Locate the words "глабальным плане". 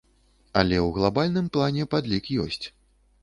0.95-1.83